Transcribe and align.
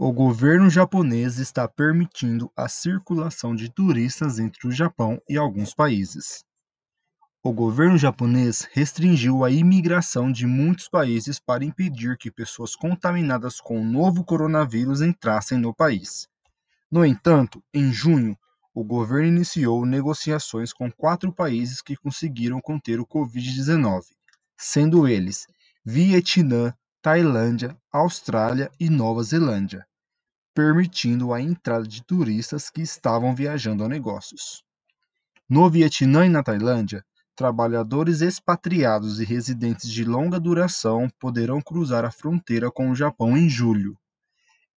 O 0.00 0.12
governo 0.12 0.70
japonês 0.70 1.40
está 1.40 1.66
permitindo 1.66 2.52
a 2.56 2.68
circulação 2.68 3.52
de 3.52 3.68
turistas 3.68 4.38
entre 4.38 4.68
o 4.68 4.70
Japão 4.70 5.20
e 5.28 5.36
alguns 5.36 5.74
países. 5.74 6.44
O 7.42 7.52
governo 7.52 7.98
japonês 7.98 8.68
restringiu 8.70 9.42
a 9.42 9.50
imigração 9.50 10.30
de 10.30 10.46
muitos 10.46 10.88
países 10.88 11.40
para 11.40 11.64
impedir 11.64 12.16
que 12.16 12.30
pessoas 12.30 12.76
contaminadas 12.76 13.60
com 13.60 13.80
o 13.80 13.84
novo 13.84 14.24
coronavírus 14.24 15.02
entrassem 15.02 15.58
no 15.58 15.74
país. 15.74 16.28
No 16.88 17.04
entanto, 17.04 17.60
em 17.74 17.92
junho, 17.92 18.38
o 18.72 18.84
governo 18.84 19.26
iniciou 19.26 19.84
negociações 19.84 20.72
com 20.72 20.92
quatro 20.92 21.32
países 21.32 21.82
que 21.82 21.96
conseguiram 21.96 22.60
conter 22.60 23.00
o 23.00 23.06
Covid-19, 23.06 24.02
sendo 24.56 25.08
eles 25.08 25.44
Vietnã, 25.84 26.72
Tailândia, 27.08 27.74
Austrália 27.90 28.70
e 28.78 28.90
Nova 28.90 29.22
Zelândia, 29.22 29.86
permitindo 30.54 31.32
a 31.32 31.40
entrada 31.40 31.88
de 31.88 32.04
turistas 32.04 32.68
que 32.68 32.82
estavam 32.82 33.34
viajando 33.34 33.82
a 33.82 33.88
negócios. 33.88 34.62
No 35.48 35.70
Vietnã 35.70 36.26
e 36.26 36.28
na 36.28 36.42
Tailândia, 36.42 37.02
trabalhadores 37.34 38.20
expatriados 38.20 39.20
e 39.20 39.24
residentes 39.24 39.90
de 39.90 40.04
longa 40.04 40.38
duração 40.38 41.08
poderão 41.18 41.62
cruzar 41.62 42.04
a 42.04 42.10
fronteira 42.10 42.70
com 42.70 42.90
o 42.90 42.94
Japão 42.94 43.38
em 43.38 43.48
julho. 43.48 43.96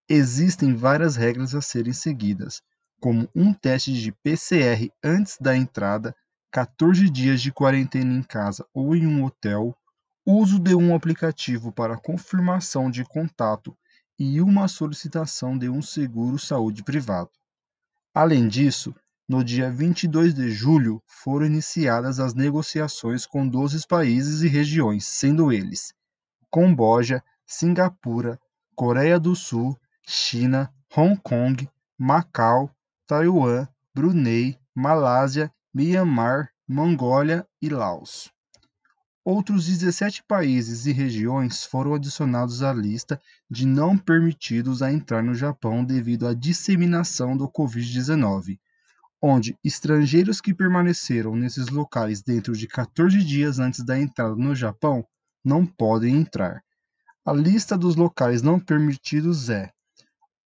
Existem 0.07 0.73
várias 0.73 1.17
regras 1.17 1.53
a 1.53 1.61
serem 1.61 1.91
seguidas, 1.91 2.61
como 3.01 3.27
um 3.35 3.53
teste 3.53 3.91
de 3.91 4.13
PCR 4.23 4.89
antes 5.03 5.35
da 5.37 5.53
entrada, 5.53 6.15
14 6.49 7.09
dias 7.09 7.41
de 7.41 7.51
quarentena 7.51 8.13
em 8.13 8.23
casa 8.23 8.65
ou 8.73 8.95
em 8.95 9.05
um 9.05 9.25
hotel, 9.25 9.75
uso 10.25 10.59
de 10.59 10.75
um 10.75 10.95
aplicativo 10.95 11.71
para 11.71 11.97
confirmação 11.97 12.91
de 12.91 13.03
contato 13.03 13.75
e 14.19 14.39
uma 14.39 14.67
solicitação 14.67 15.57
de 15.57 15.67
um 15.67 15.81
seguro 15.81 16.37
saúde 16.37 16.83
privado. 16.83 17.31
Além 18.13 18.47
disso, 18.47 18.93
no 19.27 19.43
dia 19.43 19.71
22 19.71 20.33
de 20.33 20.51
julho 20.51 21.01
foram 21.07 21.45
iniciadas 21.45 22.19
as 22.19 22.33
negociações 22.33 23.25
com 23.25 23.47
12 23.47 23.87
países 23.87 24.41
e 24.41 24.47
regiões, 24.47 25.05
sendo 25.05 25.51
eles 25.51 25.93
Camboja, 26.53 27.23
Singapura, 27.45 28.39
Coreia 28.75 29.19
do 29.19 29.35
Sul, 29.35 29.79
China, 30.05 30.71
Hong 30.95 31.19
Kong, 31.23 31.69
Macau, 31.97 32.69
Taiwan, 33.07 33.67
Brunei, 33.93 34.59
Malásia, 34.75 35.51
Myanmar, 35.73 36.51
Mongólia 36.67 37.47
e 37.61 37.69
Laos. 37.69 38.30
Outros 39.23 39.67
17 39.67 40.23
países 40.23 40.87
e 40.87 40.91
regiões 40.91 41.63
foram 41.63 41.93
adicionados 41.93 42.63
à 42.63 42.73
lista 42.73 43.21
de 43.47 43.67
não 43.67 43.95
permitidos 43.95 44.81
a 44.81 44.91
entrar 44.91 45.21
no 45.21 45.35
Japão 45.35 45.85
devido 45.85 46.27
à 46.27 46.33
disseminação 46.33 47.37
do 47.37 47.47
Covid-19, 47.47 48.59
onde 49.21 49.55
estrangeiros 49.63 50.41
que 50.41 50.55
permaneceram 50.55 51.35
nesses 51.35 51.67
locais 51.67 52.23
dentro 52.23 52.53
de 52.53 52.67
14 52.67 53.23
dias 53.23 53.59
antes 53.59 53.85
da 53.85 53.99
entrada 53.99 54.35
no 54.35 54.55
Japão 54.55 55.05
não 55.45 55.67
podem 55.67 56.15
entrar. 56.15 56.63
A 57.23 57.31
lista 57.31 57.77
dos 57.77 57.95
locais 57.95 58.41
não 58.41 58.59
permitidos 58.59 59.51
é 59.51 59.71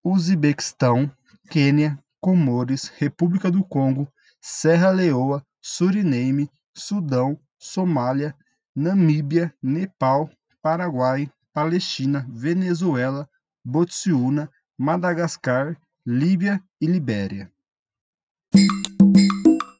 Uzbequistão, 0.04 1.10
Quênia, 1.48 1.98
Comores, 2.20 2.92
República 2.98 3.50
do 3.50 3.64
Congo, 3.64 4.06
Serra 4.38 4.90
Leoa, 4.90 5.42
Suriname, 5.62 6.50
Sudão, 6.74 7.40
Somália, 7.58 8.36
Namíbia, 8.76 9.54
Nepal, 9.62 10.30
Paraguai, 10.60 11.32
Palestina, 11.54 12.26
Venezuela, 12.28 13.26
Botsuana, 13.64 14.50
Madagascar, 14.76 15.76
Líbia 16.04 16.62
e 16.78 16.86
Libéria. 16.86 17.50